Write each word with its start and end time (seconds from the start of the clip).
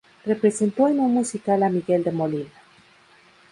Representó 0.25 0.87
en 0.87 0.99
un 0.99 1.13
musical 1.13 1.61
a 1.61 1.69
Miguel 1.69 2.03
de 2.03 2.11
Molina. 2.11 2.63